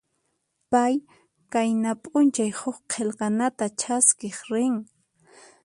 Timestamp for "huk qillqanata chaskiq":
2.59-4.37